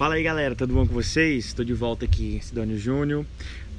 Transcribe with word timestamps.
Fala 0.00 0.14
aí 0.14 0.22
galera, 0.22 0.54
tudo 0.54 0.72
bom 0.72 0.86
com 0.86 0.94
vocês? 0.94 1.44
Estou 1.44 1.62
de 1.62 1.74
volta 1.74 2.06
aqui, 2.06 2.40
Sidônio 2.42 2.78
Júnior. 2.78 3.26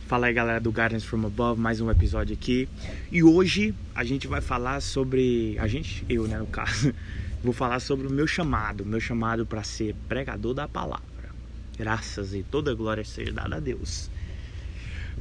Fala 0.06 0.28
aí 0.28 0.34
galera 0.34 0.60
do 0.60 0.72
Gardens 0.72 1.04
from 1.04 1.26
Above, 1.26 1.60
mais 1.60 1.82
um 1.82 1.90
episódio 1.90 2.36
aqui. 2.36 2.70
E 3.12 3.24
hoje 3.24 3.74
a 3.96 4.04
gente 4.04 4.28
vai 4.28 4.40
falar 4.40 4.84
sobre. 4.84 5.58
A 5.58 5.68
gente, 5.68 6.06
eu 6.08 6.28
né, 6.28 6.38
no 6.38 6.46
caso, 6.46 6.94
vou 7.44 7.52
falar 7.52 7.80
sobre 7.80 8.06
o 8.06 8.12
meu 8.12 8.28
chamado, 8.28 8.86
meu 8.86 9.00
chamado 9.00 9.48
para 9.48 9.64
ser 9.64 9.96
pregador 10.08 10.54
da 10.54 10.68
palavra. 10.68 11.32
Graças 11.76 12.36
e 12.36 12.44
toda 12.44 12.76
glória 12.76 13.04
seja 13.04 13.34
dada 13.34 13.56
a 13.56 13.60
Deus. 13.60 14.08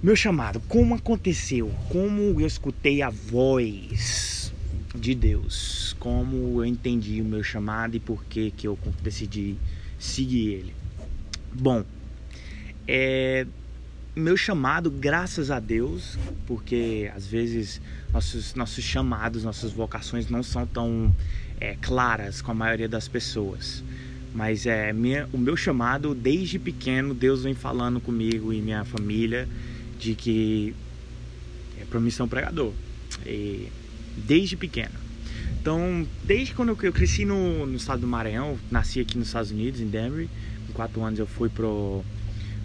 Meu 0.03 0.15
chamado, 0.15 0.61
como 0.69 0.95
aconteceu? 0.95 1.75
Como 1.89 2.39
eu 2.39 2.47
escutei 2.47 3.01
a 3.01 3.09
voz 3.09 4.53
de 4.95 5.15
Deus? 5.15 5.97
Como 5.99 6.61
eu 6.61 6.67
entendi 6.67 7.23
o 7.23 7.25
meu 7.25 7.43
chamado 7.43 7.97
e 7.97 7.99
por 7.99 8.23
que, 8.27 8.51
que 8.51 8.69
eu 8.69 8.79
decidi 9.03 9.57
seguir 9.99 10.51
ele? 10.51 10.80
Bom, 11.53 11.85
é, 12.87 13.47
meu 14.15 14.37
chamado, 14.37 14.91
graças 14.91 15.51
a 15.51 15.59
Deus, 15.59 16.19
porque 16.47 17.11
às 17.15 17.27
vezes 17.27 17.81
nossos, 18.13 18.55
nossos 18.55 18.85
chamados, 18.85 19.45
nossas 19.45 19.73
vocações 19.73 20.29
não 20.29 20.43
são 20.43 20.67
tão 20.67 21.15
é, 21.61 21.77
claras 21.81 22.41
com 22.41 22.51
a 22.51 22.55
maioria 22.55 22.89
das 22.89 23.09
pessoas. 23.09 23.83
Mas 24.35 24.65
é 24.65 24.93
minha, 24.93 25.29
o 25.33 25.39
meu 25.39 25.57
chamado, 25.57 26.15
desde 26.15 26.59
pequeno, 26.59 27.15
Deus 27.15 27.43
vem 27.43 27.55
falando 27.55 28.01
comigo 28.01 28.53
e 28.53 28.61
minha 28.63 28.85
família 28.85 29.49
de 29.99 30.15
que 30.15 30.75
é 31.81 31.85
promissão 31.85 32.29
pregador. 32.29 32.73
E, 33.27 33.69
desde 34.17 34.57
pequeno. 34.57 34.95
Então, 35.61 36.07
desde 36.25 36.55
quando 36.55 36.71
eu 36.71 36.93
cresci 36.93 37.25
no, 37.25 37.67
no 37.67 37.77
estado 37.77 38.01
do 38.01 38.07
Maranhão, 38.07 38.59
nasci 38.71 39.01
aqui 39.01 39.19
nos 39.19 39.27
Estados 39.27 39.51
Unidos, 39.51 39.81
em 39.81 39.87
Denver, 39.87 40.27
quatro 40.71 41.03
anos 41.03 41.19
eu 41.19 41.27
fui 41.27 41.49
pro, 41.49 42.05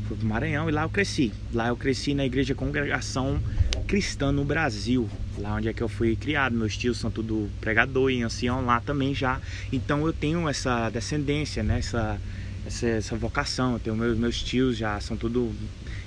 fui 0.08 0.18
pro 0.18 0.28
Maranhão 0.28 0.70
e 0.70 0.72
lá 0.72 0.84
eu 0.84 0.90
cresci. 0.90 1.32
Lá 1.54 1.68
eu 1.68 1.76
cresci 1.76 2.14
na 2.14 2.26
igreja 2.26 2.56
Congregação 2.56 3.40
Cristã 3.88 4.32
no 4.32 4.44
Brasil, 4.44 5.08
lá 5.38 5.56
onde 5.56 5.70
é 5.70 5.74
que 5.74 5.82
eu 5.82 5.88
fui 5.88 6.16
criado. 6.16 6.56
Meus 6.56 6.76
tios 6.76 6.98
são 6.98 7.12
tudo 7.12 7.50
pregador 7.62 8.10
e 8.10 8.24
ancião 8.24 8.66
lá 8.66 8.80
também 8.80 9.14
já. 9.14 9.40
Então 9.72 10.06
eu 10.06 10.14
tenho 10.14 10.50
essa 10.50 10.90
descendência, 10.90 11.62
né? 11.62 11.80
essa, 11.80 12.20
essa, 12.66 12.88
essa 12.88 13.16
vocação. 13.16 13.74
Eu 13.74 13.80
tenho 13.80 13.96
meus, 13.96 14.18
meus 14.18 14.42
tios 14.42 14.78
já 14.78 15.00
são 15.00 15.16
tudo. 15.16 15.54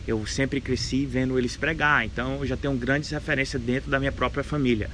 Eu 0.06 0.26
sempre 0.26 0.60
cresci 0.60 1.04
vendo 1.04 1.38
eles 1.38 1.56
pregar, 1.56 2.04
então 2.04 2.36
eu 2.36 2.46
já 2.46 2.56
tenho 2.56 2.74
grandes 2.74 3.10
referências 3.10 3.60
dentro 3.60 3.90
da 3.90 3.98
minha 3.98 4.10
própria 4.10 4.42
família. 4.42 4.88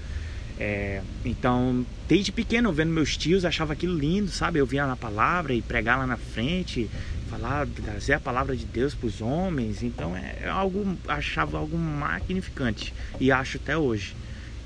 É, 0.58 1.02
então, 1.24 1.84
desde 2.08 2.30
pequeno, 2.30 2.72
vendo 2.72 2.92
meus 2.92 3.16
tios, 3.16 3.44
achava 3.44 3.72
aquilo 3.72 3.96
lindo, 3.96 4.30
sabe? 4.30 4.58
Eu 4.58 4.66
via 4.66 4.86
na 4.86 4.96
palavra 4.96 5.52
e 5.52 5.60
pregar 5.60 5.98
lá 5.98 6.06
na 6.06 6.16
frente, 6.16 6.88
falar, 7.28 7.66
trazer 7.66 8.14
a 8.14 8.20
palavra 8.20 8.56
de 8.56 8.64
Deus 8.64 8.94
para 8.94 9.06
os 9.06 9.20
homens. 9.20 9.82
Então, 9.82 10.16
é, 10.16 10.38
é 10.42 10.48
algo, 10.48 10.96
achava 11.08 11.58
algo 11.58 11.76
magnificante 11.76 12.94
e 13.20 13.32
acho 13.32 13.56
até 13.56 13.76
hoje. 13.76 14.14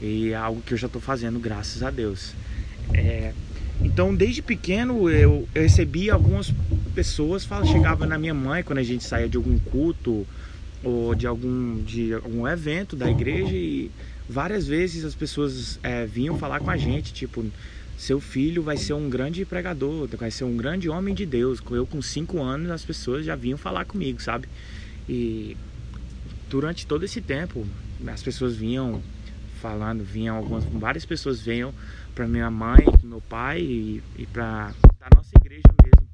E 0.01 0.31
é 0.31 0.37
algo 0.37 0.61
que 0.61 0.75
eu 0.75 0.79
já 0.79 0.87
estou 0.87 1.01
fazendo, 1.01 1.39
graças 1.39 1.83
a 1.83 1.91
Deus. 1.91 2.35
É, 2.93 3.33
então, 3.81 4.15
desde 4.15 4.43
pequeno, 4.43 5.09
eu, 5.09 5.49
eu 5.55 5.63
recebi 5.63 6.11
algumas 6.11 6.53
pessoas, 6.95 7.45
fala, 7.45 7.65
chegava 7.65 8.07
na 8.07 8.19
minha 8.19 8.35
mãe 8.35 8.63
quando 8.63 8.79
a 8.79 8.83
gente 8.83 9.05
saía 9.05 9.29
de 9.29 9.37
algum 9.37 9.59
culto 9.59 10.27
ou 10.83 11.15
de 11.15 11.27
algum, 11.27 11.83
de 11.83 12.13
algum 12.13 12.47
evento 12.47 12.95
da 12.95 13.11
igreja 13.11 13.55
e 13.55 13.91
várias 14.29 14.67
vezes 14.67 15.05
as 15.05 15.15
pessoas 15.15 15.79
é, 15.83 16.05
vinham 16.05 16.39
falar 16.39 16.61
com 16.61 16.71
a 16.71 16.77
gente, 16.77 17.13
tipo, 17.13 17.45
seu 17.97 18.21
filho 18.21 18.63
vai 18.63 18.77
ser 18.77 18.93
um 18.93 19.09
grande 19.09 19.45
pregador, 19.45 20.07
vai 20.17 20.31
ser 20.31 20.45
um 20.45 20.57
grande 20.57 20.89
homem 20.89 21.15
de 21.15 21.27
Deus. 21.27 21.61
Eu 21.71 21.87
com 21.87 22.01
cinco 22.03 22.41
anos 22.41 22.71
as 22.71 22.85
pessoas 22.85 23.25
já 23.25 23.35
vinham 23.35 23.59
falar 23.59 23.85
comigo, 23.87 24.21
sabe? 24.23 24.49
E 25.09 25.57
durante 26.49 26.87
todo 26.87 27.05
esse 27.05 27.21
tempo 27.21 27.67
as 28.07 28.23
pessoas 28.23 28.55
vinham 28.55 29.03
falando, 29.61 30.05
vinham 30.05 30.37
algumas, 30.37 30.65
várias 30.65 31.05
pessoas 31.05 31.41
vinham 31.41 31.75
para 32.15 32.29
minha 32.29 32.51
mãe, 32.51 32.85
pro 32.85 33.09
meu 33.09 33.21
pai 33.21 33.61
e, 33.61 34.03
e 34.17 34.27
para 34.27 34.73
a 35.01 35.17
nossa 35.17 35.31
igreja 35.41 35.63
mesmo, 35.83 36.07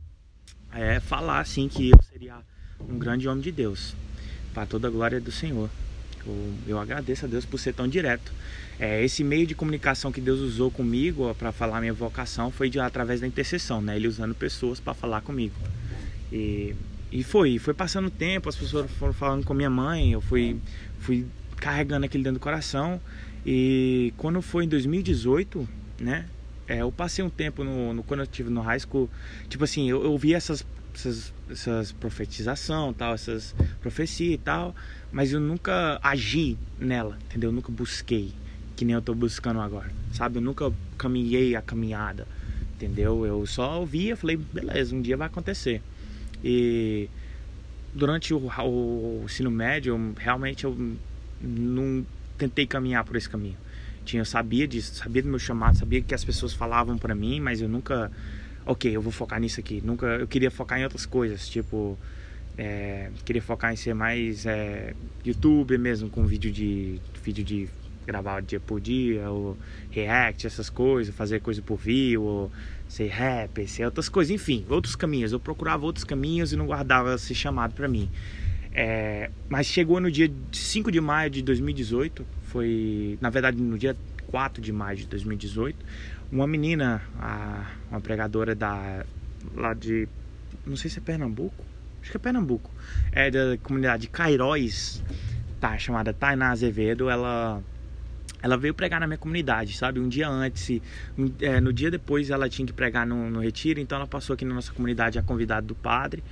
é 0.72 1.00
falar 1.00 1.40
assim 1.40 1.68
que 1.68 1.90
eu 1.90 2.02
seria 2.02 2.36
um 2.80 2.98
grande 2.98 3.28
homem 3.28 3.42
de 3.42 3.52
Deus, 3.52 3.94
para 4.54 4.64
toda 4.64 4.88
a 4.88 4.90
glória 4.90 5.20
do 5.20 5.30
Senhor. 5.30 5.68
Eu, 6.26 6.54
eu 6.66 6.78
agradeço 6.78 7.24
a 7.24 7.28
Deus 7.28 7.44
por 7.44 7.58
ser 7.58 7.74
tão 7.74 7.86
direto. 7.86 8.32
É, 8.78 9.04
esse 9.04 9.22
meio 9.22 9.46
de 9.46 9.54
comunicação 9.54 10.10
que 10.10 10.20
Deus 10.20 10.40
usou 10.40 10.70
comigo 10.70 11.34
para 11.34 11.52
falar 11.52 11.80
minha 11.80 11.92
vocação 11.92 12.50
foi 12.50 12.68
de, 12.68 12.80
através 12.80 13.20
da 13.20 13.26
intercessão, 13.26 13.80
né? 13.80 13.96
Ele 13.96 14.08
usando 14.08 14.34
pessoas 14.34 14.80
para 14.80 14.94
falar 14.94 15.20
comigo. 15.20 15.54
E, 16.32 16.74
e 17.12 17.22
foi, 17.22 17.58
foi 17.58 17.74
passando 17.74 18.06
o 18.06 18.10
tempo, 18.10 18.48
as 18.48 18.56
pessoas 18.56 18.90
foram 18.92 19.12
falando 19.12 19.44
com 19.44 19.54
minha 19.54 19.70
mãe, 19.70 20.12
eu 20.12 20.20
fui, 20.20 20.56
fui 20.98 21.26
carregando 21.56 22.06
aquele 22.06 22.24
dentro 22.24 22.40
do 22.40 22.42
coração. 22.42 23.00
E 23.46 24.12
quando 24.16 24.40
foi 24.42 24.64
em 24.64 24.68
2018, 24.68 25.68
né? 26.00 26.26
É, 26.66 26.80
eu 26.80 26.90
passei 26.90 27.24
um 27.24 27.30
tempo 27.30 27.62
no, 27.62 27.92
no, 27.92 28.02
quando 28.02 28.20
eu 28.20 28.24
estive 28.24 28.50
no 28.50 28.60
high 28.60 28.80
school, 28.80 29.10
tipo 29.48 29.64
assim, 29.64 29.88
eu, 29.88 30.02
eu 30.02 30.16
vi 30.16 30.34
essas 30.34 30.64
essas, 30.94 31.32
essas 31.50 31.92
profetização, 31.92 32.92
tal, 32.92 33.14
essas 33.14 33.54
profecias 33.80 34.34
e 34.34 34.38
tal, 34.38 34.74
mas 35.12 35.32
eu 35.32 35.40
nunca 35.40 35.98
agi 36.02 36.56
nela, 36.78 37.18
entendeu? 37.24 37.50
Eu 37.50 37.54
nunca 37.54 37.70
busquei, 37.70 38.32
que 38.76 38.84
nem 38.84 38.94
eu 38.94 39.00
estou 39.00 39.14
buscando 39.14 39.60
agora, 39.60 39.90
sabe? 40.12 40.38
Eu 40.38 40.42
nunca 40.42 40.72
caminhei 40.96 41.56
a 41.56 41.62
caminhada, 41.62 42.26
entendeu? 42.74 43.26
Eu 43.26 43.44
só 43.46 43.80
ouvia, 43.80 44.16
falei, 44.16 44.36
beleza, 44.36 44.94
um 44.94 45.02
dia 45.02 45.16
vai 45.16 45.26
acontecer. 45.26 45.82
E 46.42 47.08
durante 47.92 48.32
o, 48.32 48.38
o 48.38 49.22
ensino 49.24 49.50
médio, 49.50 50.14
realmente 50.16 50.64
eu 50.64 50.96
não 51.40 52.06
tentei 52.38 52.66
caminhar 52.66 53.04
por 53.04 53.16
esse 53.16 53.28
caminho. 53.28 53.56
Tinha, 54.04 54.24
sabia 54.24 54.68
disso, 54.68 54.94
sabia 54.94 55.22
do 55.22 55.28
meu 55.28 55.38
chamado, 55.38 55.78
sabia 55.78 56.02
que 56.02 56.14
as 56.14 56.24
pessoas 56.24 56.52
falavam 56.52 56.98
para 56.98 57.14
mim, 57.14 57.40
mas 57.40 57.60
eu 57.60 57.68
nunca 57.68 58.10
ok, 58.66 58.94
eu 58.94 59.02
vou 59.02 59.12
focar 59.12 59.40
nisso 59.40 59.60
aqui. 59.60 59.82
Nunca, 59.84 60.06
eu 60.06 60.26
queria 60.26 60.50
focar 60.50 60.78
em 60.78 60.84
outras 60.84 61.06
coisas, 61.06 61.48
tipo, 61.48 61.98
é, 62.56 63.10
queria 63.24 63.42
focar 63.42 63.72
em 63.72 63.76
ser 63.76 63.94
mais 63.94 64.46
é, 64.46 64.94
YouTube 65.24 65.76
mesmo, 65.78 66.08
com 66.08 66.24
vídeo 66.24 66.50
de 66.50 67.00
vídeo 67.22 67.44
de 67.44 67.68
gravar 68.06 68.42
dia 68.42 68.60
por 68.60 68.80
dia, 68.80 69.30
ou 69.30 69.56
react, 69.90 70.46
essas 70.46 70.68
coisas, 70.68 71.14
fazer 71.14 71.40
coisa 71.40 71.62
por 71.62 71.76
view, 71.78 72.22
ou 72.22 72.52
ser 72.88 73.08
rap, 73.08 73.66
ser 73.66 73.86
outras 73.86 74.08
coisas, 74.08 74.30
enfim, 74.30 74.64
outros 74.68 74.94
caminhos. 74.94 75.32
Eu 75.32 75.40
procurava 75.40 75.84
outros 75.84 76.04
caminhos 76.04 76.52
e 76.52 76.56
não 76.56 76.66
guardava 76.66 77.14
esse 77.14 77.34
chamado 77.34 77.74
para 77.74 77.88
mim. 77.88 78.10
É, 78.74 79.30
mas 79.48 79.66
chegou 79.66 80.00
no 80.00 80.10
dia 80.10 80.30
5 80.52 80.90
de 80.90 81.00
maio 81.00 81.30
de 81.30 81.42
2018, 81.42 82.26
foi, 82.54 83.18
na 83.20 83.30
verdade, 83.30 83.60
no 83.60 83.76
dia 83.76 83.96
4 84.28 84.62
de 84.62 84.72
maio 84.72 84.96
de 84.96 85.06
2018, 85.08 85.76
uma 86.30 86.46
menina, 86.46 87.02
a, 87.18 87.68
uma 87.90 88.00
pregadora 88.00 88.54
da 88.54 89.04
lá 89.56 89.74
de 89.74 90.08
não 90.64 90.76
sei 90.76 90.88
se 90.88 91.00
é 91.00 91.02
Pernambuco, 91.02 91.64
acho 92.00 92.12
que 92.12 92.16
é 92.16 92.20
Pernambuco, 92.20 92.70
é 93.10 93.28
da 93.28 93.58
comunidade 93.60 94.02
de 94.02 94.08
Cairóis, 94.08 95.02
tá, 95.60 95.76
chamada 95.76 96.12
Tainá 96.12 96.52
Azevedo, 96.52 97.10
ela 97.10 97.60
ela 98.40 98.56
veio 98.56 98.72
pregar 98.72 99.00
na 99.00 99.06
minha 99.08 99.18
comunidade, 99.18 99.76
sabe? 99.76 99.98
Um 99.98 100.08
dia 100.08 100.28
antes, 100.28 100.80
um, 101.18 101.32
é, 101.40 101.60
no 101.60 101.72
dia 101.72 101.90
depois 101.90 102.30
ela 102.30 102.48
tinha 102.48 102.64
que 102.64 102.72
pregar 102.72 103.04
no, 103.04 103.28
no, 103.28 103.40
retiro, 103.40 103.80
então 103.80 103.98
ela 103.98 104.06
passou 104.06 104.34
aqui 104.34 104.44
na 104.44 104.54
nossa 104.54 104.72
comunidade 104.72 105.18
a 105.18 105.22
convidada 105.22 105.66
do 105.66 105.74
padre, 105.74 106.22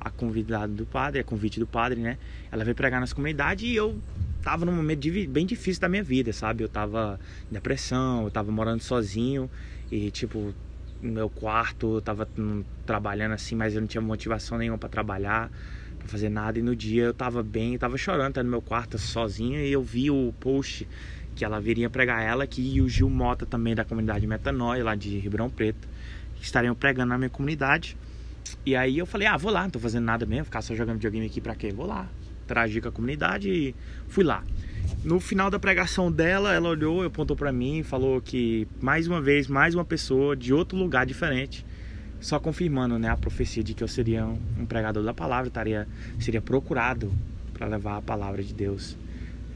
a 0.00 0.10
convidada 0.10 0.72
do 0.72 0.86
padre, 0.86 1.20
a 1.20 1.24
convite 1.24 1.58
do 1.58 1.66
padre, 1.66 2.00
né? 2.00 2.18
Ela 2.52 2.62
veio 2.62 2.76
pregar 2.76 2.98
na 2.98 3.00
nossa 3.00 3.14
comunidade 3.14 3.66
e 3.66 3.74
eu 3.74 4.00
tava 4.42 4.64
num 4.64 4.72
momento 4.72 5.08
bem 5.28 5.46
difícil 5.46 5.80
da 5.80 5.88
minha 5.88 6.02
vida, 6.02 6.32
sabe? 6.32 6.64
Eu 6.64 6.68
tava 6.68 7.18
em 7.50 7.54
depressão, 7.54 8.24
eu 8.24 8.30
tava 8.30 8.50
morando 8.50 8.82
sozinho 8.82 9.48
e, 9.90 10.10
tipo, 10.10 10.52
no 11.00 11.12
meu 11.12 11.30
quarto, 11.30 11.96
eu 11.96 12.00
tava 12.00 12.28
trabalhando 12.84 13.32
assim, 13.32 13.54
mas 13.54 13.74
eu 13.74 13.80
não 13.80 13.88
tinha 13.88 14.00
motivação 14.00 14.58
nenhuma 14.58 14.78
para 14.78 14.88
trabalhar, 14.88 15.50
para 15.98 16.08
fazer 16.08 16.28
nada. 16.28 16.58
E 16.58 16.62
no 16.62 16.74
dia 16.74 17.04
eu 17.04 17.14
tava 17.14 17.42
bem, 17.42 17.74
eu 17.74 17.78
tava 17.78 17.96
chorando, 17.96 18.34
tá 18.34 18.42
no 18.42 18.50
meu 18.50 18.60
quarto 18.60 18.98
sozinho 18.98 19.60
e 19.60 19.70
eu 19.70 19.82
vi 19.82 20.10
o 20.10 20.34
post 20.40 20.88
que 21.34 21.44
ela 21.44 21.60
viria 21.60 21.88
pregar 21.88 22.22
ela 22.22 22.44
aqui 22.44 22.74
e 22.74 22.82
o 22.82 22.88
Gil 22.88 23.08
Mota 23.08 23.46
também 23.46 23.74
da 23.74 23.84
comunidade 23.84 24.26
Metanoia, 24.26 24.84
lá 24.84 24.94
de 24.94 25.18
Ribeirão 25.18 25.48
Preto, 25.48 25.88
que 26.36 26.44
estariam 26.44 26.74
pregando 26.74 27.08
na 27.08 27.16
minha 27.16 27.30
comunidade. 27.30 27.96
E 28.66 28.76
aí 28.76 28.98
eu 28.98 29.06
falei, 29.06 29.26
ah, 29.28 29.36
vou 29.36 29.50
lá, 29.50 29.62
não 29.62 29.70
tô 29.70 29.78
fazendo 29.78 30.04
nada 30.04 30.26
mesmo, 30.26 30.44
ficar 30.44 30.60
só 30.60 30.74
jogando 30.74 30.96
videogame 30.96 31.26
aqui 31.26 31.40
pra 31.40 31.54
quê? 31.54 31.72
Vou 31.72 31.86
lá 31.86 32.08
interagi 32.44 32.80
com 32.80 32.88
a 32.88 32.92
comunidade 32.92 33.48
e 33.48 33.74
fui 34.08 34.24
lá. 34.24 34.44
No 35.04 35.18
final 35.18 35.50
da 35.50 35.58
pregação 35.58 36.10
dela, 36.10 36.52
ela 36.52 36.68
olhou, 36.68 37.02
apontou 37.02 37.36
para 37.36 37.52
mim 37.52 37.82
falou 37.82 38.20
que 38.20 38.68
mais 38.80 39.06
uma 39.06 39.20
vez, 39.20 39.48
mais 39.48 39.74
uma 39.74 39.84
pessoa 39.84 40.36
de 40.36 40.52
outro 40.52 40.76
lugar 40.76 41.06
diferente, 41.06 41.64
só 42.20 42.38
confirmando 42.38 42.98
né, 42.98 43.08
a 43.08 43.16
profecia 43.16 43.62
de 43.64 43.74
que 43.74 43.82
eu 43.82 43.88
seria 43.88 44.24
um 44.26 44.66
pregador 44.66 45.02
da 45.02 45.14
palavra, 45.14 45.48
estaria, 45.48 45.88
seria 46.20 46.40
procurado 46.40 47.12
para 47.52 47.66
levar 47.66 47.96
a 47.96 48.02
palavra 48.02 48.42
de 48.42 48.54
Deus. 48.54 48.96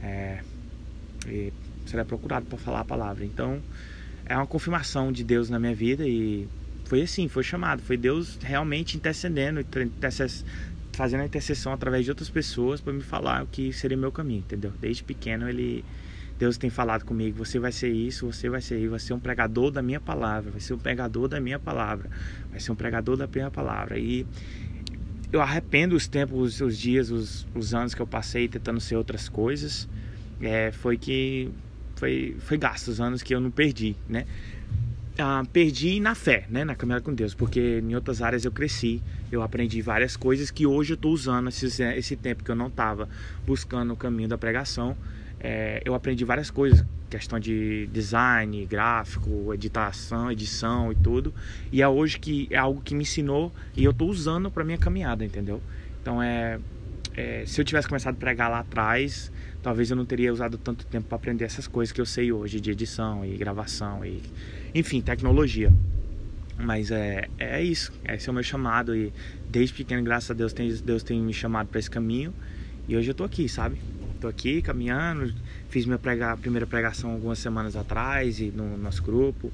É, 0.03 0.41
seria 1.87 2.05
procurado 2.05 2.47
para 2.47 2.59
falar 2.59 2.81
a 2.81 2.85
palavra. 2.85 3.25
Então, 3.25 3.61
é 4.25 4.37
uma 4.37 4.47
confirmação 4.47 5.13
de 5.13 5.23
Deus 5.23 5.49
na 5.49 5.59
minha 5.59 5.75
vida 5.75 6.07
e 6.07 6.49
foi 6.85 7.03
assim, 7.03 7.29
foi 7.29 7.43
chamado, 7.43 7.83
foi 7.83 7.97
Deus 7.97 8.39
realmente 8.41 8.97
intercedendo, 8.97 9.65
fazendo 10.97 11.21
a 11.21 11.27
intercessão 11.27 11.73
através 11.73 12.05
de 12.05 12.11
outras 12.11 12.31
pessoas 12.31 12.81
para 12.81 12.93
me 12.93 13.03
falar 13.03 13.45
o 13.45 13.47
que 13.47 13.71
seria 13.71 13.97
meu 13.99 14.11
caminho, 14.11 14.39
entendeu? 14.41 14.73
Desde 14.81 15.05
pequeno 15.05 15.47
ele 15.47 15.85
Deus 16.39 16.57
tem 16.57 16.71
falado 16.71 17.05
comigo, 17.05 17.37
você 17.37 17.59
vai 17.59 17.71
ser 17.71 17.91
isso, 17.91 18.27
você 18.27 18.49
vai 18.49 18.61
ser 18.61 18.79
isso, 18.79 18.91
vai 18.91 18.99
ser 18.99 19.13
um 19.15 19.21
pregador 19.21 19.71
da 19.71 19.83
minha 19.83 20.01
palavra, 20.01 20.51
vai 20.51 20.61
ser 20.61 20.75
um 20.75 20.79
pregador 20.79 21.29
da 21.29 21.41
minha 21.41 21.59
palavra, 21.59 22.11
vai 22.51 22.61
ser 22.61 22.73
um 22.73 22.75
pregador 22.75 23.17
da 23.17 23.27
minha 23.27 23.51
palavra. 23.51 23.99
E 23.99 24.27
eu 25.33 25.41
arrependo 25.41 25.95
os 25.95 26.07
tempos, 26.07 26.61
os 26.61 26.79
dias, 26.79 27.11
os, 27.11 27.47
os 27.55 27.75
anos 27.75 27.95
que 27.95 28.01
eu 28.01 28.07
passei 28.07 28.49
tentando 28.49 28.81
ser 28.81 28.97
outras 28.97 29.29
coisas. 29.29 29.89
É, 30.41 30.71
foi 30.73 30.99
que 30.99 31.51
foi, 31.95 32.37
foi 32.41 32.59
gasto 32.59 32.89
os 32.89 33.01
anos 33.01 33.23
que 33.23 33.35
eu 33.35 33.41
não 33.41 33.51
perdi, 33.51 33.97
né? 34.09 34.27
Ah, 35.19 35.43
perdi 35.51 35.99
na 35.99 36.15
fé, 36.15 36.45
né, 36.51 36.63
na 36.63 36.75
caminhada 36.75 37.03
com 37.03 37.15
Deus, 37.15 37.35
porque 37.35 37.81
em 37.83 37.95
outras 37.95 38.21
áreas 38.21 38.45
eu 38.45 38.53
cresci, 38.53 39.03
eu 39.33 39.43
aprendi 39.43 39.81
várias 39.81 40.15
coisas 40.15 40.51
que 40.51 40.67
hoje 40.67 40.93
eu 40.93 40.95
estou 40.97 41.11
usando 41.11 41.49
esse, 41.49 41.83
esse 41.83 42.17
tempo 42.17 42.45
que 42.45 42.51
eu 42.51 42.55
não 42.55 42.67
estava 42.67 43.09
buscando 43.47 43.95
o 43.95 43.97
caminho 43.97 44.29
da 44.29 44.37
pregação, 44.37 44.95
é, 45.41 45.81
eu 45.87 45.95
aprendi 45.95 46.23
várias 46.23 46.51
coisas, 46.51 46.85
questão 47.09 47.41
de 47.41 47.87
design, 47.87 48.67
gráfico, 48.67 49.55
editação, 49.55 50.31
edição 50.31 50.93
e 50.93 50.95
tudo, 50.97 51.35
e 51.73 51.81
é 51.81 51.89
hoje 51.89 52.19
que 52.19 52.47
é 52.51 52.59
algo 52.59 52.83
que 52.83 52.95
me 52.95 53.03
ensinou 53.03 53.55
e 53.75 53.85
eu 53.85 53.93
estou 53.93 54.11
usando 54.11 54.51
para 54.51 54.65
minha 54.65 54.77
caminhada, 54.77 55.25
entendeu? 55.25 55.63
Então 56.03 56.23
é, 56.23 56.61
é, 57.17 57.45
se 57.47 57.59
eu 57.59 57.65
tivesse 57.65 57.89
começado 57.89 58.15
a 58.15 58.19
pregar 58.19 58.51
lá 58.51 58.59
atrás, 58.59 59.33
talvez 59.63 59.91
eu 59.91 59.97
não 59.97 60.05
teria 60.05 60.31
usado 60.31 60.59
tanto 60.59 60.85
tempo 60.85 61.09
para 61.09 61.17
aprender 61.17 61.45
essas 61.45 61.67
coisas 61.67 61.91
que 61.91 62.01
eu 62.01 62.05
sei 62.05 62.31
hoje 62.31 62.61
de 62.61 62.71
edição 62.71 63.25
e 63.25 63.35
gravação 63.37 64.05
e 64.05 64.23
enfim, 64.75 65.01
tecnologia. 65.01 65.73
Mas 66.59 66.91
é, 66.91 67.29
é 67.39 67.63
isso, 67.63 67.91
esse 68.07 68.29
é 68.29 68.31
o 68.31 68.35
meu 68.35 68.43
chamado 68.43 68.95
e 68.95 69.13
desde 69.49 69.75
pequeno, 69.75 70.03
graças 70.03 70.31
a 70.31 70.35
Deus, 70.35 70.53
tem, 70.53 70.73
Deus 70.75 71.03
tem 71.03 71.21
me 71.21 71.33
chamado 71.33 71.69
para 71.69 71.79
esse 71.79 71.91
caminho 71.91 72.35
e 72.87 72.95
hoje 72.95 73.11
eu 73.11 73.15
tô 73.15 73.25
aqui, 73.25 73.49
sabe? 73.49 73.79
Tô 74.21 74.29
aqui 74.29 74.61
caminhando, 74.61 75.35
fiz 75.71 75.87
minha 75.87 75.99
prega, 75.99 76.37
primeira 76.37 76.67
pregação 76.67 77.11
algumas 77.11 77.39
semanas 77.39 77.77
atrás 77.77 78.41
e 78.41 78.51
no 78.55 78.77
nosso 78.77 79.03
grupo 79.03 79.51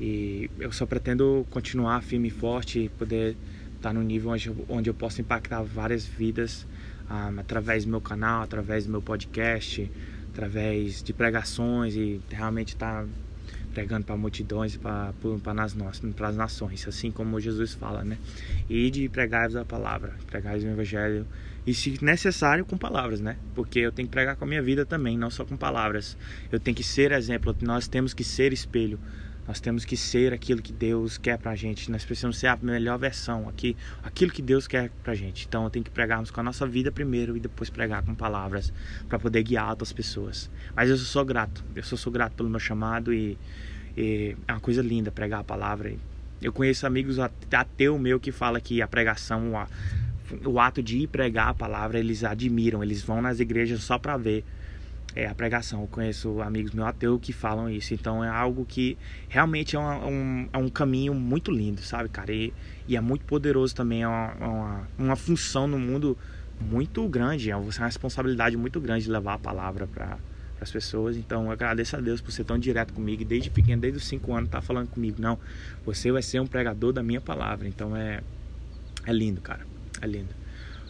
e 0.00 0.50
eu 0.58 0.72
só 0.72 0.86
pretendo 0.86 1.46
continuar 1.50 2.02
firme 2.02 2.28
e 2.28 2.30
forte 2.30 2.80
e 2.80 2.88
poder 2.88 3.36
estar 3.76 3.90
tá 3.90 3.92
no 3.92 4.02
nível 4.02 4.30
onde, 4.30 4.52
onde 4.68 4.88
eu 4.88 4.94
posso 4.94 5.20
impactar 5.20 5.62
várias 5.62 6.06
vidas 6.06 6.66
ah, 7.08 7.32
através 7.38 7.84
do 7.84 7.90
meu 7.90 8.00
canal, 8.00 8.42
através 8.42 8.86
do 8.86 8.90
meu 8.90 9.02
podcast, 9.02 9.90
através 10.32 11.02
de 11.02 11.12
pregações 11.12 11.94
e 11.94 12.20
realmente 12.30 12.68
estar 12.68 13.04
tá 13.04 13.08
pregando 13.74 14.06
para 14.06 14.16
multidões, 14.16 14.76
para 14.76 15.12
as 16.24 16.36
nações, 16.36 16.86
assim 16.86 17.10
como 17.10 17.40
Jesus 17.40 17.74
fala, 17.74 18.04
né? 18.04 18.16
E 18.68 18.90
de 18.90 19.08
pregar 19.08 19.54
a 19.56 19.64
palavra, 19.64 20.14
pregar 20.30 20.56
o 20.56 20.66
evangelho 20.66 21.26
e 21.66 21.74
se 21.74 21.98
necessário 22.02 22.64
com 22.64 22.78
palavras, 22.78 23.20
né? 23.20 23.36
Porque 23.54 23.80
eu 23.80 23.90
tenho 23.90 24.06
que 24.06 24.12
pregar 24.12 24.36
com 24.36 24.44
a 24.44 24.48
minha 24.48 24.62
vida 24.62 24.86
também, 24.86 25.18
não 25.18 25.30
só 25.30 25.44
com 25.44 25.56
palavras. 25.56 26.16
Eu 26.52 26.60
tenho 26.60 26.76
que 26.76 26.84
ser 26.84 27.10
exemplo, 27.12 27.54
nós 27.62 27.88
temos 27.88 28.14
que 28.14 28.22
ser 28.22 28.52
espelho. 28.52 28.98
Nós 29.46 29.60
temos 29.60 29.84
que 29.84 29.96
ser 29.96 30.32
aquilo 30.32 30.62
que 30.62 30.72
Deus 30.72 31.18
quer 31.18 31.38
pra 31.38 31.54
gente. 31.54 31.90
Nós 31.90 32.04
precisamos 32.04 32.38
ser 32.38 32.46
a 32.46 32.56
melhor 32.56 32.98
versão, 32.98 33.48
aqui, 33.48 33.76
aquilo 34.02 34.32
que 34.32 34.40
Deus 34.40 34.66
quer 34.66 34.90
pra 35.02 35.14
gente. 35.14 35.46
Então 35.46 35.68
tenho 35.68 35.84
que 35.84 35.90
pregarmos 35.90 36.30
com 36.30 36.40
a 36.40 36.42
nossa 36.42 36.66
vida 36.66 36.90
primeiro 36.90 37.36
e 37.36 37.40
depois 37.40 37.68
pregar 37.68 38.02
com 38.02 38.14
palavras 38.14 38.72
para 39.08 39.18
poder 39.18 39.42
guiar 39.42 39.70
outras 39.70 39.92
pessoas. 39.92 40.50
Mas 40.74 40.88
eu 40.88 40.96
sou 40.96 41.24
grato. 41.24 41.62
Eu 41.76 41.82
sou, 41.82 41.98
sou 41.98 42.12
grato 42.12 42.34
pelo 42.34 42.48
meu 42.48 42.60
chamado 42.60 43.12
e, 43.12 43.36
e, 43.96 44.34
é 44.48 44.52
uma 44.52 44.60
coisa 44.60 44.82
linda 44.82 45.10
pregar 45.10 45.40
a 45.40 45.44
palavra. 45.44 45.94
Eu 46.40 46.52
conheço 46.52 46.86
amigos 46.86 47.18
ateu 47.18 47.98
meu 47.98 48.18
que 48.18 48.32
fala 48.32 48.60
que 48.60 48.80
a 48.80 48.88
pregação, 48.88 49.58
a, 49.58 49.68
o 50.44 50.58
ato 50.58 50.82
de 50.82 50.98
ir 51.00 51.06
pregar 51.06 51.48
a 51.48 51.54
palavra, 51.54 51.98
eles 51.98 52.24
admiram, 52.24 52.82
eles 52.82 53.02
vão 53.02 53.20
nas 53.20 53.40
igrejas 53.40 53.82
só 53.82 53.98
para 53.98 54.16
ver 54.16 54.44
é, 55.14 55.26
a 55.26 55.34
pregação. 55.34 55.82
Eu 55.82 55.86
conheço 55.86 56.40
amigos 56.40 56.72
meus 56.72 56.88
ateus 56.88 57.20
que 57.20 57.32
falam 57.32 57.70
isso. 57.70 57.94
Então 57.94 58.24
é 58.24 58.28
algo 58.28 58.64
que 58.64 58.98
realmente 59.28 59.76
é, 59.76 59.78
uma, 59.78 60.06
um, 60.06 60.48
é 60.52 60.58
um 60.58 60.68
caminho 60.68 61.14
muito 61.14 61.50
lindo, 61.50 61.80
sabe, 61.82 62.08
cara? 62.08 62.32
E, 62.32 62.52
e 62.88 62.96
é 62.96 63.00
muito 63.00 63.24
poderoso 63.24 63.74
também. 63.74 64.02
É 64.02 64.08
uma, 64.08 64.34
uma, 64.34 64.88
uma, 64.98 65.16
função 65.16 65.66
no 65.66 65.78
mundo 65.78 66.18
muito 66.60 67.06
grande. 67.08 67.50
É 67.50 67.56
uma 67.56 67.70
responsabilidade 67.84 68.56
muito 68.56 68.80
grande 68.80 69.04
de 69.04 69.10
levar 69.10 69.34
a 69.34 69.38
palavra 69.38 69.86
para 69.86 70.18
as 70.60 70.70
pessoas. 70.70 71.16
Então 71.16 71.46
eu 71.46 71.52
agradeço 71.52 71.96
a 71.96 72.00
Deus 72.00 72.20
por 72.20 72.32
ser 72.32 72.44
tão 72.44 72.58
direto 72.58 72.92
comigo. 72.92 73.24
Desde 73.24 73.50
pequeno, 73.50 73.80
desde 73.80 73.98
os 73.98 74.06
5 74.06 74.34
anos, 74.34 74.50
tá 74.50 74.60
falando 74.60 74.88
comigo. 74.88 75.20
Não, 75.20 75.38
você 75.84 76.10
vai 76.10 76.22
ser 76.22 76.40
um 76.40 76.46
pregador 76.46 76.92
da 76.92 77.02
minha 77.02 77.20
palavra. 77.20 77.68
Então 77.68 77.96
é, 77.96 78.20
é 79.06 79.12
lindo, 79.12 79.40
cara. 79.40 79.64
É 80.00 80.06
lindo. 80.06 80.34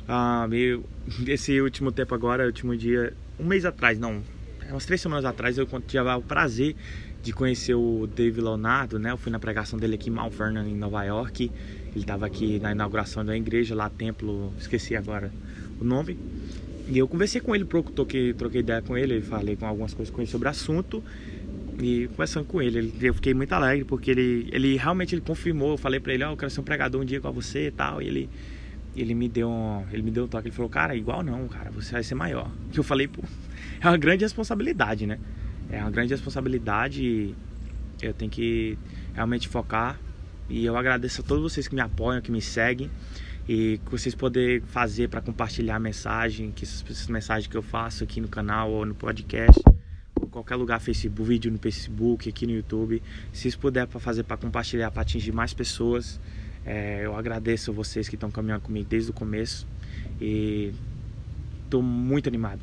Ah, 0.09 0.47
esse 1.29 1.61
último 1.61 1.93
tempo 1.93 2.15
agora, 2.15 2.47
último 2.47 2.77
dia, 2.77 3.15
um 3.39 3.45
mês 3.45 3.65
atrás, 3.65 3.99
não, 3.99 4.23
umas 4.71 4.85
três 4.85 5.01
semanas 5.01 5.25
atrás, 5.25 5.59
eu 5.59 5.67
tive 5.87 6.03
o 6.03 6.23
prazer 6.23 6.75
de 7.23 7.33
conhecer 7.33 7.75
o 7.75 8.07
Dave 8.07 8.41
Leonardo, 8.41 8.99
né? 8.99 9.11
Eu 9.11 9.17
fui 9.17 9.33
na 9.33 9.39
pregação 9.39 9.79
dele 9.79 9.95
aqui 9.95 10.11
em 10.11 10.13
Mount 10.13 10.33
Vernon, 10.33 10.65
em 10.65 10.77
Nova 10.77 11.03
York. 11.05 11.51
Ele 11.91 12.01
estava 12.01 12.27
aqui 12.27 12.59
na 12.59 12.73
inauguração 12.73 13.25
da 13.25 13.35
igreja, 13.35 13.75
lá 13.75 13.89
templo, 13.89 14.53
esqueci 14.59 14.95
agora 14.95 15.33
o 15.81 15.85
nome. 15.85 16.19
E 16.87 16.99
eu 16.99 17.09
conversei 17.09 17.41
com 17.41 17.55
ele 17.55 17.65
troquei, 17.65 18.35
troquei 18.35 18.61
ideia 18.61 18.83
com 18.83 18.97
ele, 18.97 19.23
falei 19.23 19.57
com 19.57 19.67
algumas 19.67 19.95
coisas 19.95 20.15
com 20.15 20.21
ele 20.21 20.31
sobre 20.31 20.49
o 20.49 20.51
assunto. 20.51 21.03
E 21.81 22.09
conversando 22.09 22.45
com 22.45 22.61
ele, 22.61 22.93
eu 23.01 23.15
fiquei 23.15 23.33
muito 23.33 23.53
alegre 23.53 23.85
porque 23.85 24.11
ele, 24.11 24.49
ele 24.53 24.77
realmente 24.77 25.15
ele 25.15 25.23
confirmou. 25.23 25.73
Eu 25.73 25.79
falei 25.79 25.99
para 25.99 26.13
ele: 26.13 26.25
Ó, 26.25 26.29
oh, 26.29 26.33
eu 26.33 26.37
quero 26.37 26.51
ser 26.51 26.61
um 26.61 26.65
pregador 26.65 27.01
um 27.01 27.05
dia 27.05 27.21
com 27.23 27.33
você 27.33 27.69
e 27.69 27.71
tal. 27.71 28.03
E 28.03 28.07
ele, 28.07 28.29
ele 28.97 29.15
me 29.15 29.29
deu 29.29 29.49
um, 29.49 29.85
ele 29.91 30.03
me 30.03 30.11
deu 30.11 30.25
um 30.25 30.29
toque, 30.29 30.49
ele 30.49 30.55
falou, 30.55 30.71
cara, 30.71 30.95
igual 30.95 31.23
não, 31.23 31.49
cara, 31.49 31.71
você 31.71 31.93
vai 31.93 32.03
ser 32.03 32.15
maior. 32.15 32.51
Que 32.73 32.79
eu 32.79 32.85
falei, 32.85 33.09
pô, 33.09 33.23
é 33.81 33.89
uma 33.89 33.97
grande 33.97 34.25
responsabilidade, 34.25 35.07
né? 35.07 35.19
É 35.71 35.81
uma 35.81 35.91
grande 35.91 36.13
responsabilidade 36.13 37.35
eu 38.03 38.13
tenho 38.13 38.31
que 38.31 38.79
realmente 39.15 39.49
focar. 39.49 39.99
E 40.49 40.65
eu 40.65 40.77
agradeço 40.77 41.23
a 41.23 41.25
todos 41.25 41.43
vocês 41.53 41.67
que 41.67 41.75
me 41.75 41.81
apoiam, 41.81 42.21
que 42.21 42.31
me 42.31 42.41
seguem 42.41 42.91
e 43.49 43.81
que 43.85 43.91
vocês 43.91 44.15
poderem 44.15 44.61
fazer 44.61 45.09
para 45.09 45.21
compartilhar 45.21 45.77
a 45.77 45.81
mensagem, 45.81 46.51
que 46.51 46.65
essas, 46.65 46.85
essas 46.89 47.07
mensagens 47.09 47.47
que 47.47 47.57
eu 47.57 47.63
faço 47.63 48.05
aqui 48.05 48.21
no 48.21 48.29
canal 48.29 48.71
ou 48.71 48.87
no 48.87 48.95
podcast, 48.95 49.63
ou 50.19 50.27
qualquer 50.29 50.57
lugar, 50.57 50.81
Facebook, 50.81 51.29
vídeo 51.29 51.53
no 51.53 51.59
Facebook, 51.59 52.29
aqui 52.29 52.47
no 52.47 52.53
YouTube, 52.53 53.03
se 53.33 53.43
vocês 53.43 53.57
puderem 53.57 53.89
fazer 53.89 54.23
para 54.25 54.37
compartilhar, 54.37 54.91
para 54.91 55.03
atingir 55.03 55.33
mais 55.33 55.53
pessoas, 55.53 56.21
é, 56.65 57.03
eu 57.05 57.17
agradeço 57.17 57.73
vocês 57.73 58.09
que 58.09 58.15
estão 58.15 58.31
caminhando 58.31 58.63
comigo 58.63 58.87
desde 58.89 59.11
o 59.11 59.15
começo 59.15 59.67
e 60.21 60.73
estou 61.65 61.83
muito 61.83 62.29
animado 62.29 62.61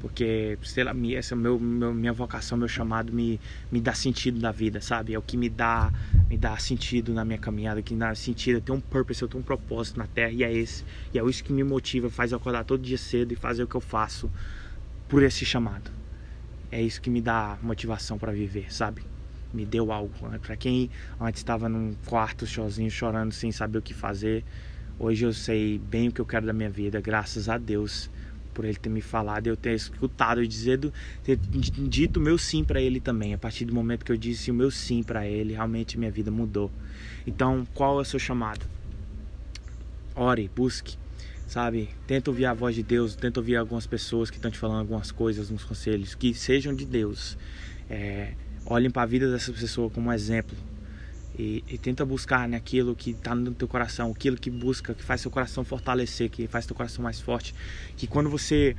porque 0.00 0.58
sei 0.62 0.84
lá, 0.84 0.92
essa 1.14 1.34
é 1.34 1.36
meu, 1.36 1.58
meu, 1.58 1.92
minha 1.92 2.12
vocação, 2.12 2.56
meu 2.56 2.68
chamado 2.68 3.12
me, 3.12 3.40
me 3.72 3.80
dá 3.80 3.94
sentido 3.94 4.40
na 4.40 4.52
vida, 4.52 4.80
sabe? 4.80 5.14
É 5.14 5.18
o 5.18 5.22
que 5.22 5.36
me 5.36 5.48
dá 5.48 5.92
me 6.28 6.36
dá 6.36 6.56
sentido 6.58 7.12
na 7.12 7.24
minha 7.24 7.38
caminhada, 7.38 7.82
que 7.82 7.94
me 7.94 8.00
dá 8.00 8.14
sentido, 8.14 8.56
eu 8.56 8.60
tenho 8.60 8.78
um 8.78 8.80
purpose, 8.80 9.22
eu 9.22 9.28
tenho 9.28 9.40
um 9.40 9.44
propósito 9.44 9.98
na 9.98 10.06
Terra 10.06 10.30
e 10.30 10.42
é 10.42 10.52
esse, 10.52 10.84
e 11.12 11.18
é 11.18 11.24
isso 11.24 11.42
que 11.42 11.52
me 11.52 11.64
motiva, 11.64 12.10
faz 12.10 12.32
eu 12.32 12.36
acordar 12.36 12.64
todo 12.64 12.82
dia 12.82 12.98
cedo 12.98 13.32
e 13.32 13.36
fazer 13.36 13.62
o 13.62 13.66
que 13.66 13.74
eu 13.74 13.80
faço 13.80 14.30
por 15.08 15.22
esse 15.22 15.44
chamado. 15.44 15.90
É 16.70 16.82
isso 16.82 17.00
que 17.00 17.10
me 17.10 17.20
dá 17.20 17.58
motivação 17.62 18.18
para 18.18 18.32
viver, 18.32 18.72
sabe? 18.72 19.02
Me 19.52 19.64
deu 19.64 19.92
algo. 19.92 20.28
Né? 20.28 20.38
Para 20.38 20.56
quem 20.56 20.90
antes 21.20 21.40
estava 21.40 21.68
num 21.68 21.94
quarto 22.06 22.46
sozinho, 22.46 22.90
chorando 22.90 23.32
sem 23.32 23.52
saber 23.52 23.78
o 23.78 23.82
que 23.82 23.94
fazer, 23.94 24.44
hoje 24.98 25.24
eu 25.24 25.32
sei 25.32 25.78
bem 25.78 26.08
o 26.08 26.12
que 26.12 26.20
eu 26.20 26.26
quero 26.26 26.46
da 26.46 26.52
minha 26.52 26.70
vida, 26.70 27.00
graças 27.00 27.48
a 27.48 27.58
Deus 27.58 28.10
por 28.56 28.64
ele 28.64 28.76
ter 28.76 28.88
me 28.88 29.02
falado, 29.02 29.46
eu 29.46 29.56
ter 29.56 29.74
escutado 29.74 30.42
e 30.42 30.48
dizer 30.48 30.80
ter 31.22 31.36
dito 31.36 32.18
meu 32.18 32.38
sim 32.38 32.64
para 32.64 32.80
ele 32.80 32.98
também. 32.98 33.34
A 33.34 33.38
partir 33.38 33.66
do 33.66 33.74
momento 33.74 34.02
que 34.02 34.10
eu 34.10 34.16
disse 34.16 34.50
o 34.50 34.54
meu 34.54 34.70
sim 34.70 35.02
para 35.02 35.26
ele, 35.26 35.52
realmente 35.52 35.98
minha 35.98 36.10
vida 36.10 36.30
mudou. 36.30 36.70
Então, 37.26 37.66
qual 37.74 37.98
é 37.98 38.02
o 38.02 38.04
seu 38.04 38.18
chamado? 38.18 38.64
Ore, 40.14 40.50
busque, 40.56 40.96
sabe? 41.46 41.90
Tenta 42.06 42.30
ouvir 42.30 42.46
a 42.46 42.54
voz 42.54 42.74
de 42.74 42.82
Deus, 42.82 43.14
tenta 43.14 43.40
ouvir 43.40 43.56
algumas 43.56 43.86
pessoas 43.86 44.30
que 44.30 44.36
estão 44.36 44.50
te 44.50 44.58
falando 44.58 44.78
algumas 44.78 45.12
coisas, 45.12 45.50
uns 45.50 45.62
conselhos 45.62 46.14
que 46.14 46.32
sejam 46.32 46.74
de 46.74 46.86
Deus. 46.86 47.36
É, 47.90 48.32
olhem 48.66 48.90
para 48.90 49.02
a 49.02 49.06
vida 49.06 49.30
dessa 49.30 49.52
pessoa 49.52 49.88
como 49.88 50.10
um 50.10 50.12
exemplo 50.12 50.56
e, 51.38 51.62
e 51.68 51.78
tenta 51.78 52.04
buscar 52.04 52.48
naquilo 52.48 52.90
né, 52.90 52.96
que 52.98 53.10
está 53.10 53.34
no 53.34 53.52
teu 53.52 53.68
coração, 53.68 54.10
aquilo 54.10 54.36
que 54.36 54.50
busca, 54.50 54.94
que 54.94 55.02
faz 55.02 55.20
seu 55.20 55.30
coração 55.30 55.64
fortalecer, 55.64 56.30
que 56.30 56.46
faz 56.46 56.66
teu 56.66 56.74
coração 56.74 57.02
mais 57.02 57.20
forte, 57.20 57.54
que 57.96 58.06
quando 58.06 58.30
você 58.30 58.74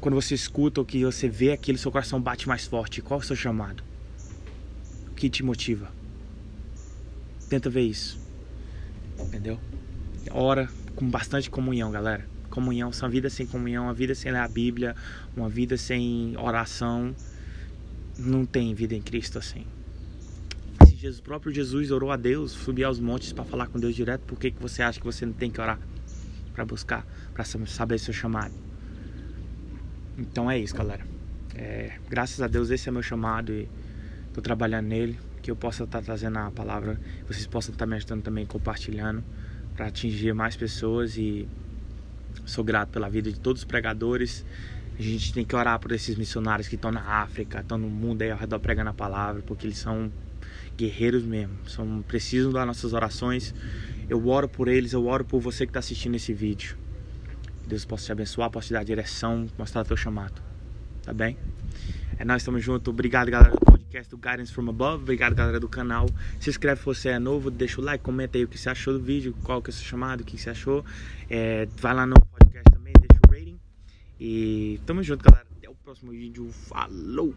quando 0.00 0.14
você 0.14 0.34
escuta 0.34 0.80
ou 0.80 0.86
que 0.86 1.04
você 1.04 1.28
vê 1.28 1.52
aquilo, 1.52 1.76
seu 1.76 1.90
coração 1.90 2.20
bate 2.20 2.48
mais 2.48 2.64
forte. 2.64 3.02
Qual 3.02 3.18
é 3.18 3.22
o 3.22 3.26
seu 3.26 3.34
chamado? 3.34 3.82
O 5.10 5.14
que 5.14 5.28
te 5.28 5.42
motiva? 5.42 5.90
Tenta 7.48 7.68
ver 7.68 7.82
isso. 7.82 8.18
Entendeu? 9.18 9.58
Ora 10.30 10.68
com 10.94 11.08
bastante 11.10 11.50
comunhão, 11.50 11.90
galera. 11.90 12.24
Comunhão, 12.48 12.90
uma 12.90 13.08
vida 13.08 13.28
sem 13.28 13.46
comunhão, 13.46 13.84
uma 13.84 13.94
vida 13.94 14.14
sem 14.14 14.30
ler 14.30 14.38
a 14.38 14.48
Bíblia, 14.48 14.94
uma 15.36 15.48
vida 15.48 15.76
sem 15.76 16.36
oração, 16.38 17.14
não 18.20 18.44
tem 18.44 18.74
vida 18.74 18.94
em 18.94 19.02
Cristo 19.02 19.38
assim. 19.38 19.66
Jesus, 21.00 21.18
o 21.18 21.22
próprio 21.22 21.50
Jesus 21.50 21.90
orou 21.90 22.10
a 22.10 22.16
Deus, 22.16 22.52
subiu 22.52 22.86
aos 22.86 23.00
montes 23.00 23.32
para 23.32 23.42
falar 23.42 23.68
com 23.68 23.80
Deus 23.80 23.94
direto. 23.94 24.20
Por 24.26 24.38
que, 24.38 24.50
que 24.50 24.60
você 24.60 24.82
acha 24.82 25.00
que 25.00 25.06
você 25.06 25.24
não 25.24 25.32
tem 25.32 25.50
que 25.50 25.58
orar 25.58 25.78
para 26.52 26.62
buscar, 26.66 27.06
para 27.32 27.42
saber 27.42 27.98
seu 27.98 28.12
chamado? 28.12 28.52
Então 30.18 30.50
é 30.50 30.58
isso, 30.58 30.76
galera. 30.76 31.06
É, 31.54 31.92
graças 32.08 32.42
a 32.42 32.46
Deus 32.46 32.68
esse 32.70 32.86
é 32.86 32.92
meu 32.92 33.02
chamado 33.02 33.50
e 33.50 33.66
estou 34.28 34.42
trabalhando 34.42 34.88
nele, 34.88 35.18
que 35.40 35.50
eu 35.50 35.56
possa 35.56 35.84
estar 35.84 36.00
tá 36.00 36.04
trazendo 36.04 36.38
a 36.38 36.50
palavra, 36.50 37.00
vocês 37.26 37.46
possam 37.46 37.72
estar 37.72 37.86
tá 37.86 37.90
me 37.90 37.96
ajudando 37.96 38.22
também 38.22 38.44
compartilhando 38.44 39.24
para 39.74 39.86
atingir 39.86 40.34
mais 40.34 40.54
pessoas 40.54 41.16
e 41.16 41.48
sou 42.44 42.62
grato 42.62 42.90
pela 42.90 43.08
vida 43.08 43.32
de 43.32 43.40
todos 43.40 43.62
os 43.62 43.64
pregadores. 43.66 44.44
A 45.00 45.02
gente 45.02 45.32
tem 45.32 45.46
que 45.46 45.56
orar 45.56 45.78
por 45.80 45.92
esses 45.92 46.14
missionários 46.14 46.68
que 46.68 46.74
estão 46.74 46.92
na 46.92 47.00
África, 47.00 47.60
estão 47.60 47.78
no 47.78 47.88
mundo 47.88 48.20
aí 48.20 48.30
ao 48.30 48.36
redor 48.36 48.58
pregando 48.60 48.90
a 48.90 48.92
palavra, 48.92 49.40
porque 49.40 49.66
eles 49.66 49.78
são 49.78 50.12
guerreiros 50.76 51.22
mesmo, 51.22 51.54
são 51.66 52.04
precisam 52.06 52.52
das 52.52 52.66
nossas 52.66 52.92
orações. 52.92 53.54
Eu 54.10 54.28
oro 54.28 54.46
por 54.46 54.68
eles, 54.68 54.92
eu 54.92 55.06
oro 55.06 55.24
por 55.24 55.40
você 55.40 55.64
que 55.64 55.70
está 55.70 55.78
assistindo 55.78 56.16
esse 56.16 56.34
vídeo. 56.34 56.76
Deus 57.66 57.86
possa 57.86 58.04
te 58.04 58.12
abençoar, 58.12 58.50
possa 58.50 58.66
te 58.66 58.72
dar 58.74 58.84
direção, 58.84 59.46
mostrar 59.56 59.84
teu 59.84 59.96
chamado. 59.96 60.42
Tá 61.02 61.14
bem? 61.14 61.38
É 62.18 62.24
nós 62.26 62.42
estamos 62.42 62.62
juntos. 62.62 62.92
Obrigado, 62.92 63.30
galera 63.30 63.52
do 63.52 63.58
podcast 63.58 64.10
do 64.10 64.18
Guidance 64.18 64.52
from 64.52 64.68
Above. 64.68 65.02
Obrigado, 65.02 65.34
galera 65.34 65.58
do 65.58 65.68
canal. 65.70 66.10
Se 66.38 66.50
inscreve 66.50 66.80
se 66.80 66.84
você 66.84 67.08
é 67.08 67.18
novo, 67.18 67.50
deixa 67.50 67.80
o 67.80 67.84
like, 67.84 68.04
comenta 68.04 68.36
aí 68.36 68.44
o 68.44 68.48
que 68.48 68.58
você 68.58 68.68
achou 68.68 68.92
do 68.92 69.02
vídeo, 69.02 69.34
qual 69.44 69.62
que 69.62 69.70
é 69.70 69.72
o 69.72 69.74
seu 69.74 69.86
chamado, 69.86 70.20
o 70.20 70.24
que 70.24 70.36
você 70.36 70.50
achou. 70.50 70.84
É, 71.30 71.66
vai 71.78 71.94
lá 71.94 72.04
no 72.04 72.16
E 74.20 74.78
tamo 74.84 75.02
junto, 75.02 75.24
galera. 75.24 75.48
Até 75.56 75.70
o 75.70 75.74
próximo 75.74 76.10
vídeo. 76.10 76.52
Falou! 76.52 77.34